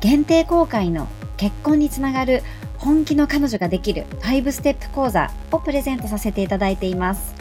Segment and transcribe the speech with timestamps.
[0.00, 2.42] 限定公開の結婚につながる
[2.76, 7.34] 本気の彼女ができる5ステップ講座をプレゼントさせていただいています。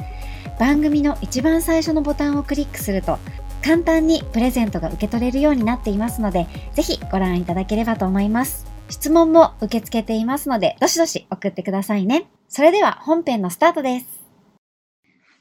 [0.60, 3.20] 番組の一番最初のボタンをクリックすると
[3.64, 8.66] 簡単にプレゼントが受け取れるようになっていますので、ぜひご覧いただければと思います。
[8.90, 12.28] 質問も受け付けていますので、どしどし送ってくださいね。
[12.48, 14.08] それでは本編のスタートです。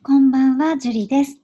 [0.02, 1.38] こんばんは、ジュリです。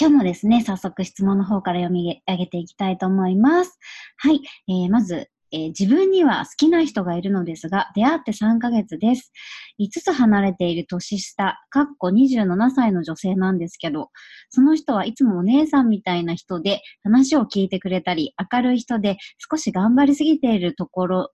[0.00, 3.78] 今日もですね、早速質問の方から読み上げていきたいと思います。
[4.22, 4.42] はい。
[4.68, 9.32] えー、まず、えー、自分には好きな人がいるのですが、出会って3ヶ月です。
[9.80, 14.10] 5つ離れている年下、かっこ27歳の女性なんですけど、
[14.50, 19.16] その人はいつもお姉さんみたいな人で話を聞いてくれたり、明るい人で
[19.50, 21.30] 少し頑張りすぎているところ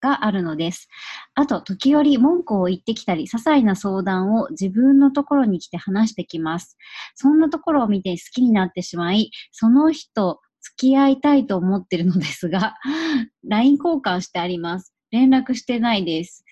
[0.00, 0.88] があるのです。
[1.36, 6.76] あと、時折文句を言ってきたり、些細な相談を自分のところに来て話してきます。
[7.14, 12.74] そんなところを見て好きになってしまい、その人、付き合いたいと思ってるのですが、
[13.48, 14.92] LINE 交換してあります。
[15.10, 16.44] 連絡してないです。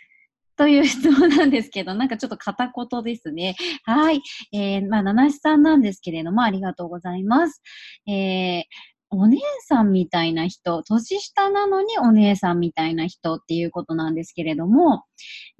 [0.56, 3.56] という質問なんですけど、なんかちょっと片言ですね。
[3.84, 4.22] はい。
[4.52, 7.62] えー、まあ、七七さんなんですけれども、ありがとうございます。
[8.08, 8.62] えー、
[9.10, 15.04] お姉さんみたいな人、年下なのにお姉さんみたいな人っていうことなんですけれども、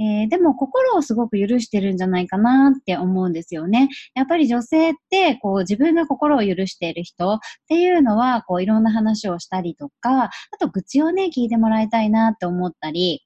[0.01, 3.89] えー、でも心をすごく許してるんじゃないかなって思うんですよね。
[4.15, 10.31] やっぱり女性って、こう自分が心を許している人っていうのは、こういろんな話をしたりとか、あ
[10.61, 13.26] と愚痴をね、聞いてもらいたいなって思ったり、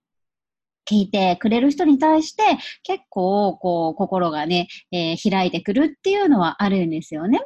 [0.90, 2.42] 聞いてくれる人に対して
[2.82, 7.40] 結構こう心がね、えー、開いてくるっていうのはあるんですよね。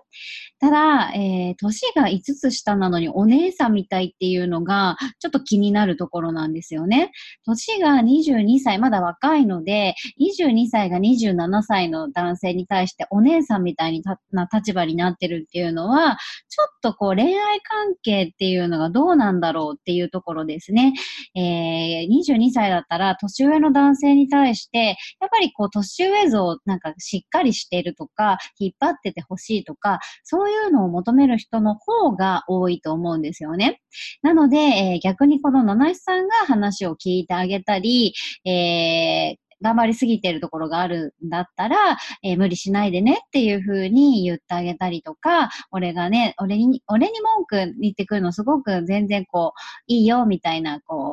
[0.61, 1.55] ただ、えー、
[1.95, 7.11] が5つ下なのにお姉さんみたいっていうのがちょっと気になるところなんですよね。
[7.45, 14.03] 年が22歳、まだ若いので、22歳が27歳の男性に対してお姉さんみたい
[14.33, 16.17] な立場になってるっていうのは、
[16.49, 20.95] ちょっとこう恋愛関係っていうのがどうなんだろうっていうところですね。
[21.35, 33.81] えー、22歳だったら年上の男性に対して、やっぱりこう年上像なんかしっかりしてるとか、引っ張っててほしいとか、そういうのを求める人の方が多いと思うんですよね。
[34.23, 38.15] なので、えー、逆にこの七七さんが話を聞いてあげたり、
[38.45, 41.77] えー、頑張りすぎてるところがあるんだったら、
[42.23, 51.04] えー、無理しないでねっていう風に言ってあげたりとか、俺がね、俺に、俺に文句言ってくるのすごく全然こう、いいよみたいな、こう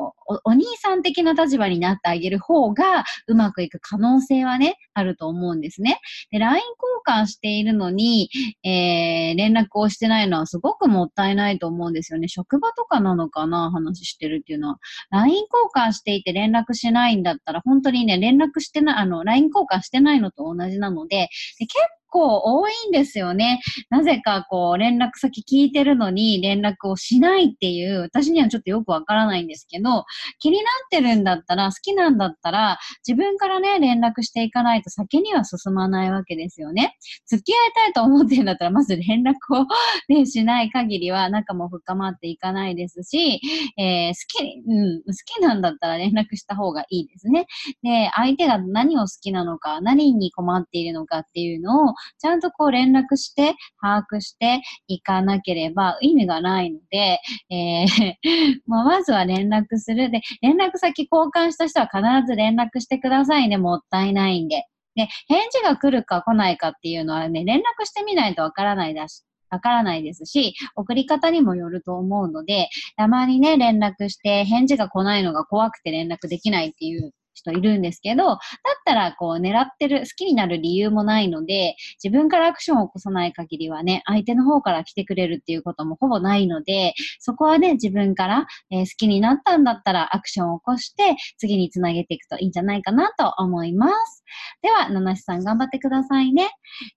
[0.44, 6.00] お、兄さん的な立場になってあげる方がうまくいく可能性はね、あると思うんですね。
[6.30, 8.28] で、LINE 交換しているのに、
[8.64, 12.28] えー、連絡をしてないのはすごくもったいないと思うんですよね。
[12.28, 14.78] 職場とかなのかな話してるっていうのは。
[15.10, 21.28] LINE 交換していて連絡しないんだったら、本当にね、連絡してない、あの、LINE 交換してないのと同じなので、
[21.58, 21.76] で結
[22.12, 23.60] 構多いんですよね。
[23.88, 30.04] なぜかこう連絡先聞いてるのに連絡をしないっていう、私にはちょっとよくわからないんですけど、
[30.38, 36.96] 気になってるんだったら、好きなんだったら、自分からね、連絡していかないと先には進まないわけですよね。
[37.26, 39.66] 付き合いたいと思ってるんだったら、まず連絡を
[40.08, 43.40] ね、しない限りは仲も深まっていかないですし、
[43.78, 47.46] えー、好き、うん、好きなんだったら連絡した方がいいですね。
[47.82, 57.20] で、相手が何を好きなのか、何に困っているのかっていうのをちゃんとこう連絡して、把握していかなければ意味がないので、
[57.50, 58.14] えー
[58.66, 60.10] まあ、まずは連絡する。
[60.10, 63.58] で、連絡先交換した人は必ず連絡してくださいね。
[63.58, 64.66] もったいないんで。
[64.94, 78.38] で、返事が来るか来ないかっていうのはね、連絡してみないとわからないだし、わからないですし、送り方にもよると思うので、たまにね、連絡して返事が来ないのが怖くて連絡できないっていう人いるんですけど、だっ
[78.84, 94.24] たらこう狙ってる、好きになる理由もないので、自分からアクションを起こさない限りはね、相手の方から来てくれるっていうこともほぼないので、そこはね、自分から、えー、好きになったんだったらアクションを起こして、次につなげていくといいんじゃないかなと思います。
[94.62, 96.50] では、七瀬さん頑張ってくださいね。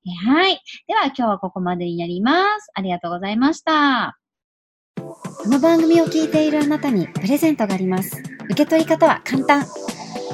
[0.06, 0.62] えー、はい。
[0.88, 2.72] では、今日はここまでになります。
[2.74, 4.18] ありがとうございました。
[4.98, 8.22] この番組を聞いているあなたにプレゼントがあります。
[8.46, 9.66] 受け取り方は簡単。